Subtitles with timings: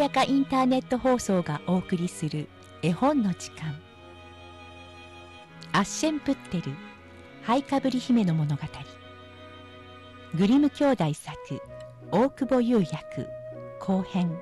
[0.00, 2.48] やかインターネット放送がお送りする
[2.80, 3.78] 絵本の時間。
[5.72, 6.74] アッシェンプッテル
[7.42, 8.62] ハイカブリ姫の物語。
[10.34, 11.36] グリム兄弟作
[12.10, 13.28] 大久保優役
[13.78, 14.40] 後編。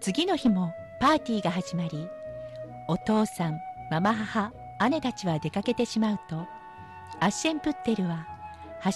[0.00, 2.08] 次の日もパーティーが始まり
[2.88, 4.52] お父さんママ母
[4.90, 6.44] 姉たちは出かけてしまうと
[7.20, 8.26] アッシェンプッテルは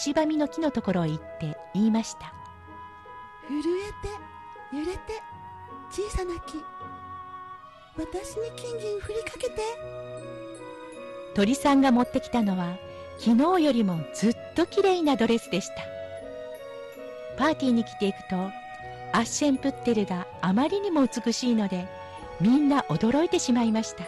[0.04, 2.35] 橋ばみの木のところへ行って言いました。
[3.48, 3.62] 震え
[4.72, 5.22] て揺れて
[5.90, 6.64] 小さな木。
[7.96, 9.62] 私に金銀振りかけて。
[11.34, 12.76] 鳥さんが持ってきたのは
[13.18, 15.74] 昨日よりもずっときれいなドレスでした。
[17.36, 18.36] パーティーに来ていくと
[19.12, 21.86] アッシェンプッテルがあまりにも美しいので
[22.40, 24.04] みんな驚いてしまいました。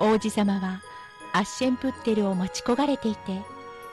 [0.00, 0.82] 王子様は
[1.32, 3.40] アッシェンプッテルを待ち焦がれていて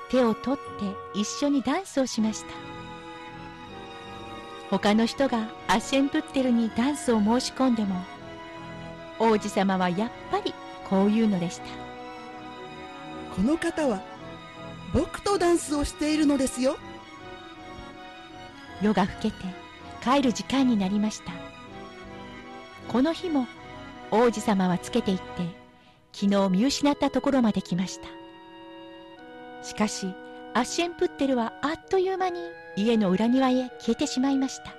[0.09, 2.80] 手を取って一緒にダンスをしました。
[4.71, 8.03] 他の人がアッシェンプッテルにダンスを申し込んでも
[9.19, 10.53] 王子様はやっぱり
[10.89, 11.65] こう言うのでした。
[13.35, 14.01] この方は
[14.93, 16.77] 僕とダンスをしているのですよ。
[18.81, 19.35] 夜が更けて
[20.01, 21.33] 帰る時間になりました。
[22.87, 23.47] この日も
[24.09, 25.23] 王子様はつけていって
[26.13, 28.07] 昨日見失ったところまで来ました。
[29.67, 30.07] しかし
[30.53, 32.41] アッシェンプッテルはあっという間に
[32.75, 34.73] 家の裏庭へ消えてしまいました。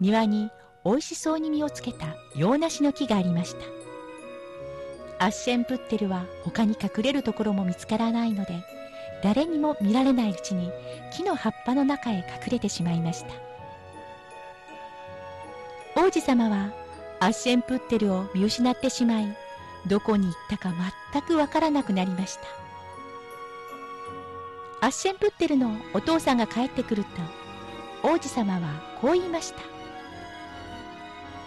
[0.00, 0.50] 庭に
[0.82, 3.54] おいしそうに実をつけた洋梨の木がありまし
[5.18, 5.26] た。
[5.26, 8.64] アッシェンプッテルは他に隠れるところも見つからないので
[9.22, 10.72] 誰にも見られないうちに
[11.14, 13.34] 木の葉っぱの中へ隠れてしまいました。
[16.00, 16.72] 王子様は
[17.20, 19.36] アッシェンプッテルを見失ってしまい
[19.86, 20.72] どこに行ったか
[21.12, 22.62] 全くわからなくなりました。
[24.82, 28.60] アッシェンプッテルのお父さんが帰ってくると王子様は
[29.00, 29.60] こう言いました。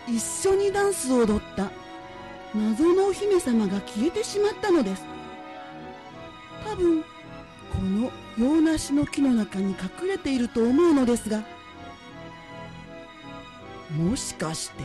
[0.07, 1.69] 一緒にダンスを踊った
[2.55, 5.03] 謎のお姫様が消えてしまったのです。
[6.63, 7.07] 多分こ
[7.81, 11.43] の洋梨の木の中に隠れていると思うのですが
[13.97, 14.83] もしかして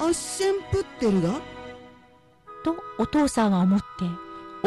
[0.00, 1.40] アッシェンプッテルが？
[2.64, 3.86] とお父さんは思って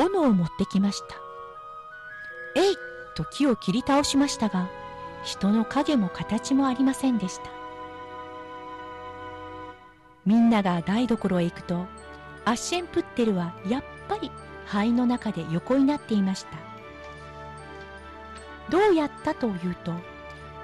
[0.02, 1.18] 斧を持ってきました。
[2.56, 2.76] えい
[3.14, 4.70] と木を切り倒しましたが
[5.24, 7.50] 人の影も形もありませんでした。
[10.26, 11.86] みんなが台所へ行くと
[12.46, 14.32] アッシェンプッテルはやっぱり
[14.66, 16.58] 灰の中で横になっていました。
[18.70, 19.94] どうやったというと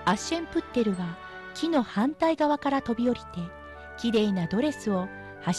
[0.05, 1.17] アッシェンプッテルは
[1.53, 3.25] 木の反対側から飛び降りて
[3.97, 5.07] きれいなドレスを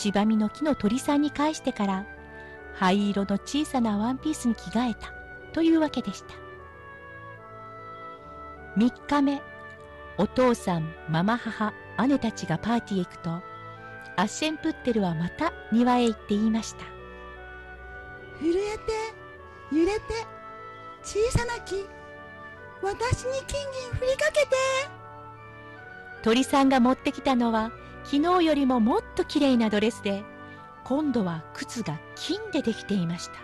[0.05, 2.07] 橋ばみの木の鳥さんに返してから
[2.75, 5.13] 灰色の小さなワンピースに着替えた
[5.53, 6.40] というわけでした。
[8.81, 9.43] 3日目
[10.17, 11.75] お父さんママ母
[12.09, 13.43] 姉たちがパーティーへ行くとア
[14.23, 16.87] ッシェンプッテルはまた庭へ行って言いました。
[18.41, 20.01] 震えて揺れて
[21.03, 21.87] 小さな木
[22.81, 24.57] 私に金銀振りかけて。
[26.23, 27.73] 鳥さんが持ってきたのは
[28.05, 30.25] 昨日よりももっときれいなドレスで
[30.85, 33.35] 今度は靴が金でできていました。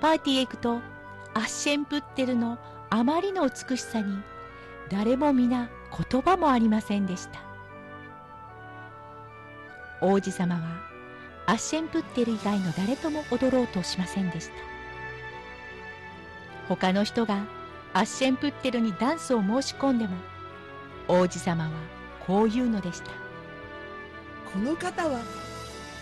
[0.00, 0.80] パーティーへ行くと
[1.34, 2.58] アッシェンプッテルの
[2.94, 4.18] あまりの美しさに
[4.90, 5.70] 誰も皆
[6.10, 7.40] 言葉もありませんでした。
[10.02, 10.60] 王子様は
[11.46, 14.52] アッシェンプッテル以外の誰とも踊ろうとしませんでした。
[16.68, 17.46] 他の人が
[17.94, 20.14] アッシェンプッテルにダンスを申し込んでも
[21.08, 21.70] 王子様は
[22.20, 23.10] こう言うのでした。
[24.52, 25.18] この方は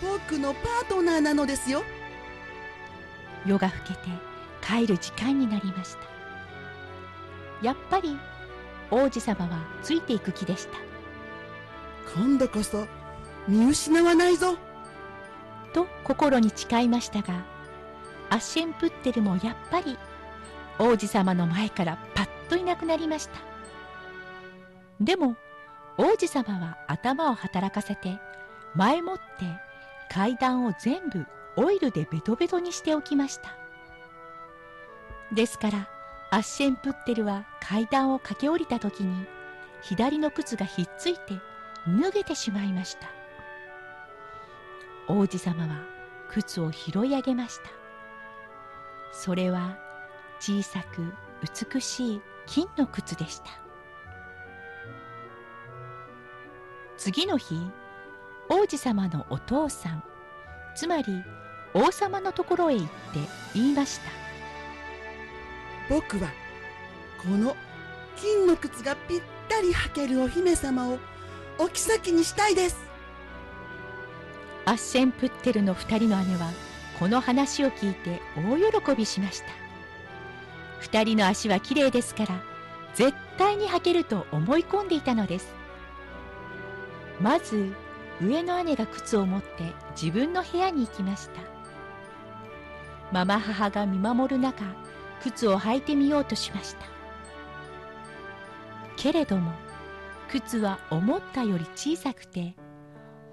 [0.02, 1.84] 僕のパートナーなのですよ。
[3.46, 4.00] 夜が更けて
[4.60, 6.09] 帰る時間になりました
[7.62, 8.18] やっぱり
[8.90, 10.78] 王子様はついていく気でした。
[12.16, 12.86] 今度こそ
[13.46, 14.56] 見失わないぞ。
[15.72, 17.44] と心に誓いましたが
[18.28, 19.96] アッシェンプッテルもやっぱり
[20.78, 23.38] 王子様の前からパッといなくなりました。
[25.00, 25.36] でも
[25.96, 28.18] 王子様は頭を働かせて
[28.74, 29.22] 前もって
[30.10, 33.56] 階段を全部オイルでベトベトにしておきました。
[35.32, 35.88] ですから
[36.32, 39.26] アッシェンプッテルは階段を駆け下りた時に
[39.82, 41.40] 左の靴がひっついて
[42.00, 43.08] 脱げてしまいました。
[45.08, 45.82] 王子様は
[46.28, 47.70] 靴を拾い上げました。
[49.12, 49.76] それは
[50.38, 51.12] 小さく
[51.72, 53.46] 美しい金の靴でした。
[56.96, 57.56] 次の日
[58.48, 60.04] 王子様のお父さん
[60.76, 61.24] つまり
[61.74, 62.90] 王様のところへ行って
[63.54, 64.29] 言いました。
[65.90, 66.30] 僕は
[67.20, 67.56] この
[68.16, 70.98] 金の靴がぴったり履けるお姫様を
[71.58, 72.78] お妃にしたいです。
[74.66, 76.52] アッシェンプッテルの二人の姉は
[77.00, 79.46] この話を聞いて大喜びしました。
[80.78, 82.40] 二人の足はきれいですから
[82.94, 85.52] 絶対に履けると思い込んでいたのです。
[87.20, 87.74] まず
[88.22, 91.40] 上の姉が靴を持って自分の部屋に行きました。
[93.10, 94.64] ママ母が見守る中
[95.22, 96.86] 靴を履いてみようとしました。
[98.96, 99.52] けれども
[100.28, 102.54] 靴は思ったより小さくて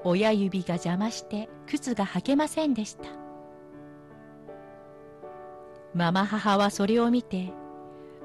[0.04, 3.10] 親指が邪魔して靴が履けませんでした。
[5.94, 7.51] ママ母はそれを見て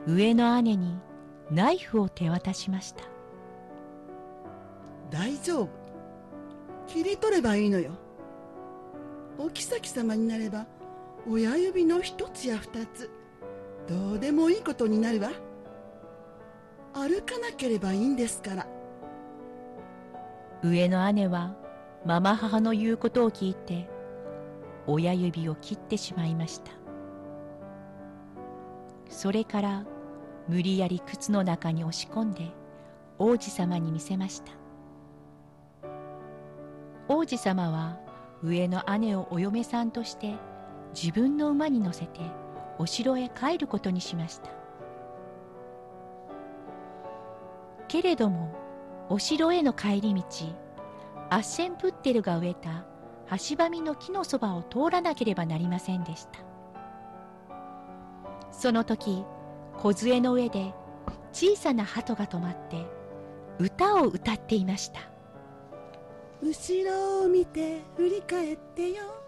[0.06, 0.98] 上の姉に
[1.50, 3.04] ナイフを手渡しました。
[5.10, 5.68] 大丈夫。
[6.86, 7.92] 切り取ればいいのよ。
[9.38, 10.66] お妃様になれば
[11.28, 13.10] 親指の一つや二つ
[13.88, 15.30] どうでもいいことになるわ。
[16.94, 18.66] 歩かなければいいんですから。
[20.62, 21.56] 上の姉は
[22.04, 23.88] ママ母の言うことを聞いて
[24.86, 26.72] 親指を切ってしまいました。
[29.08, 29.84] それから
[30.48, 32.50] 無理やり靴の中に押し込んで
[33.18, 34.52] 王子様に見せました。
[37.08, 37.98] 王子様は
[38.42, 40.34] 上の姉をお嫁さんとして
[40.94, 42.20] 自分の馬に乗せて
[42.82, 44.50] お城へ帰ることにしました。
[47.86, 48.52] けれども
[49.08, 50.22] お城への帰り道
[51.30, 52.84] アッシェンプッテルが植えた
[53.48, 56.40] 橋ばみの木のそばを通らなければなりませんでした。
[58.50, 59.24] その時
[59.78, 60.74] 梢の上で
[61.32, 62.84] 小さな鳩が止まって
[63.60, 65.00] 歌を歌っていました
[66.42, 69.21] 後ろを見て振り返ってよ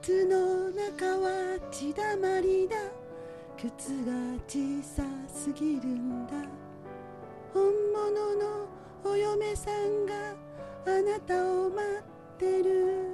[0.00, 2.76] 靴の中は血だまりだ。
[3.58, 4.12] 靴が
[4.48, 6.32] 小さすぎるんだ。
[7.52, 8.66] 本物の
[9.04, 10.14] お嫁さんが
[10.86, 13.04] あなたを待ってる。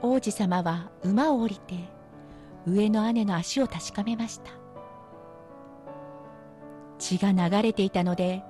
[0.00, 1.74] 王子様は馬を降りて
[2.66, 4.52] 上の姉の足を確かめました。
[6.98, 8.42] 血が流れていたので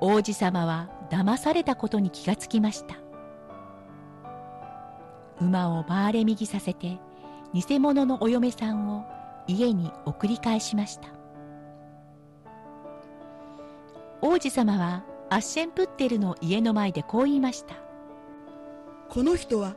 [0.00, 2.96] 王子様は騙されたことに気がつきました。
[5.42, 6.98] 馬を回れ右させて
[7.52, 9.04] 偽物のお嫁さんを
[9.46, 11.08] 家に送り返しました。
[14.20, 17.74] 王子様はアッシェンプッテルの家の前でこう言いました。
[19.08, 19.74] この人は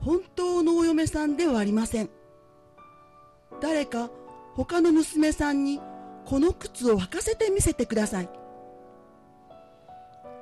[0.00, 2.10] 本当のお嫁さんではありません。
[3.60, 4.08] 誰か
[4.54, 5.80] 他の娘さんに
[6.24, 8.28] この靴を履かせてみせてください。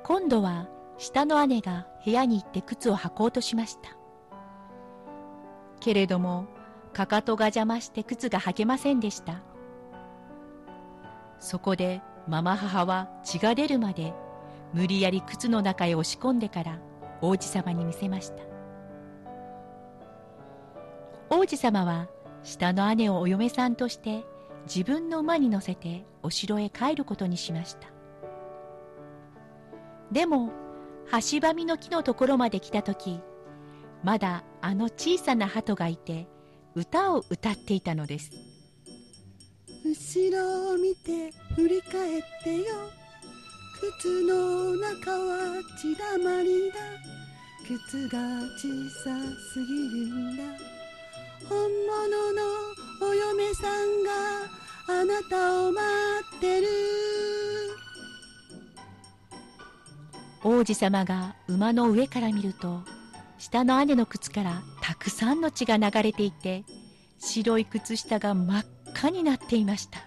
[0.03, 0.67] 今度は
[0.97, 3.95] 下の姉が部屋に行って靴を履こうとしました
[5.81, 6.47] けれども
[6.93, 9.41] かかとが邪魔して靴が履けませんでした。
[11.39, 14.13] そこでママ母は血が出るまで
[14.73, 16.79] 無理やり靴の中へ押し込んでから
[17.19, 18.43] 王子様に見せました。
[21.29, 22.07] 王子様は
[22.43, 24.23] 下の姉をお嫁さんとして
[24.67, 27.87] 自分の馬に乗せてお城へ帰ることにしました。
[30.11, 30.51] でも
[31.31, 33.21] 橋ばみの木のところまで来た時
[34.03, 36.27] まだあの小さな鳩がいて
[36.75, 38.31] 歌を歌っていたのです。
[39.85, 42.63] 後ろを見て振り返ってよ。
[43.99, 46.79] 靴の中は血だまりだ。
[47.67, 48.19] 靴が
[48.57, 49.15] 小さ
[49.53, 50.43] すぎるんだ。
[51.47, 52.41] 本物の
[53.01, 54.11] お嫁さんが
[55.01, 55.81] あなたを待
[56.37, 56.67] ってる。
[60.43, 62.81] 王子様が馬の上から見ると
[63.41, 66.63] 下の姉の靴からたくさんの血が流れていて
[67.17, 69.99] 白い靴下が真っ赤になっていました。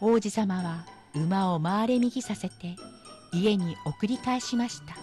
[0.00, 2.76] 王子様は馬を回れ右させて
[3.32, 4.94] 家に送り返しました。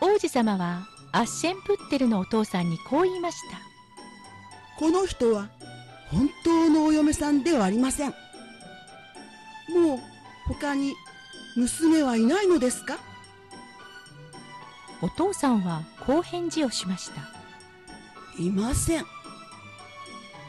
[0.00, 3.58] 王子様はアッシェンプッテルのお父さんにこう言いました。
[4.78, 5.48] この人は
[6.12, 8.10] 本当のお嫁さんではありません。
[8.10, 9.98] もう
[10.46, 10.94] 他に
[11.60, 12.98] 娘はいないのですか？
[15.02, 17.20] お父さんはこう返事をしました。
[18.42, 19.04] いません。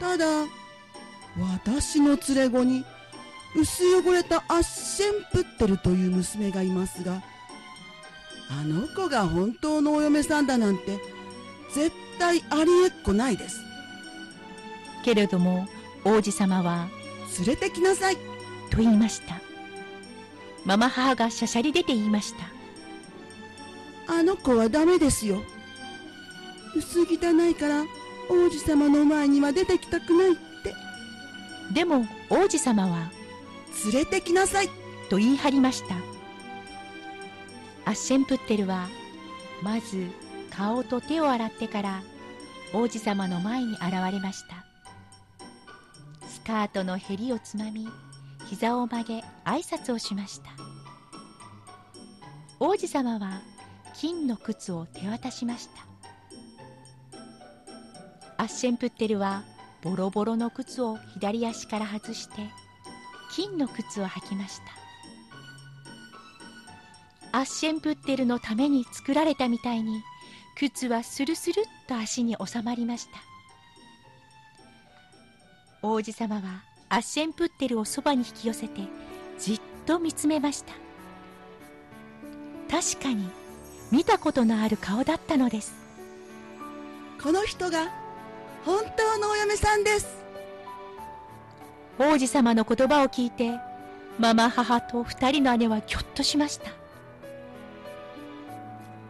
[0.00, 0.24] ただ
[1.60, 2.84] 私の連れ子に
[3.54, 7.22] 薄汚れたアッシェンプッテルという娘がいますが
[8.50, 10.98] あの子が本当のお嫁さんだなんて
[11.74, 13.60] 絶対ありえっこないです。
[15.04, 15.68] けれども
[16.04, 16.88] 王子様は
[17.38, 18.16] 連れてきなさい。
[18.70, 19.51] と言いました
[20.64, 22.44] ママ母がしゃしゃり出て言いました。
[24.14, 25.42] あの子はダメですよ。
[26.74, 27.84] 薄汚いから
[28.28, 30.74] 王子様の前には出てきたくないって。
[31.74, 33.10] でも王子様は
[33.84, 34.68] 連れてきなさい
[35.10, 35.96] と言い張りました。
[37.84, 38.88] アッシェンプッテルは
[39.62, 40.06] まず
[40.50, 42.02] 顔と手を洗ってから
[42.72, 44.64] 王子様の前に現れました。
[46.28, 47.88] スカートのへりをつまみ
[48.52, 50.50] 膝を曲げ挨拶をしました。
[52.60, 53.40] 王子様は
[53.94, 55.86] 金の靴を手渡しました。
[58.36, 59.44] アッシェンプッテルは
[59.80, 62.50] ボロボロの靴を左足から外して
[63.34, 64.60] 金の靴を履きまし
[67.32, 67.38] た。
[67.38, 70.02] アッシェンプッテルのために作られたみたいに
[70.58, 73.12] 靴はスルスルっと足に収まりました。
[75.80, 78.82] 王子様はアッシェンプッテルをそばに引き寄せて
[79.38, 80.74] じっと見つめました。
[82.70, 83.30] 確かに
[83.90, 85.74] 見たことのある顔だったのです。
[87.22, 87.90] この人が
[88.66, 90.22] 本当のお嫁さんです。
[91.98, 93.58] 王子様の言葉を聞いて
[94.18, 96.72] ママ母と二人の姉はぎょっとしました。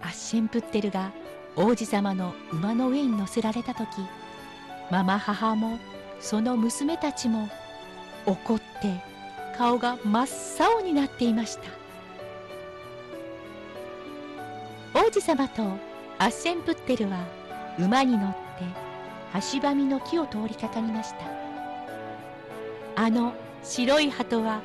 [0.03, 1.11] アッシェンプッテルが
[1.57, 3.89] 王子様の馬の上に乗せられた時
[4.89, 5.81] ママ母も
[6.21, 7.49] その娘たちも
[8.26, 9.02] 怒って
[9.57, 10.26] 顔が真っ
[10.69, 11.62] 青になっていました。
[14.95, 15.62] 王子様と
[16.19, 17.25] アッセンプッテルは
[17.79, 18.38] 馬に乗って
[19.55, 21.19] 橋ばみの木を通りかかりました。
[22.95, 24.61] あの白い鳩は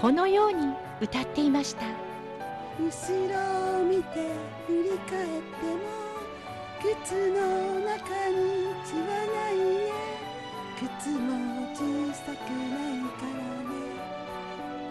[0.00, 1.86] このように歌っていました。
[2.78, 2.88] 後
[3.28, 4.30] ろを見て
[4.66, 5.82] 振り返っても
[6.80, 9.71] 靴の中に血はない。
[10.82, 13.70] 靴も小さくないからね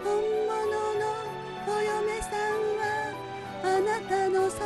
[0.02, 0.06] 本
[0.46, 0.54] 物
[0.94, 1.04] の
[1.68, 2.82] お嫁さんは
[3.62, 4.60] あなたのそ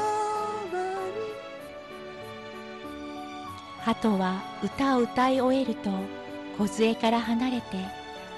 [0.70, 1.18] ばに
[3.80, 5.90] 鳩は歌を歌い終えると
[6.58, 7.76] 梢から離れて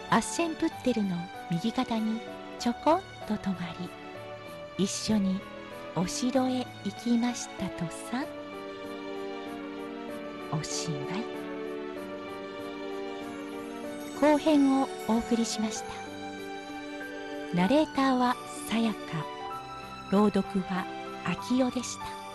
[0.08, 1.14] アッセンプッテルの
[1.50, 2.20] 右肩に
[2.58, 3.56] ちょこんと止ま
[4.76, 5.38] り一緒に
[5.94, 8.24] お城へ行きましたとさ。
[10.50, 11.37] おしまい。
[14.20, 15.86] 後編をお送りしました。
[17.54, 18.36] ナレーターは
[18.68, 18.98] さやか。
[20.10, 20.84] 朗読は
[21.24, 22.27] 秋代でした。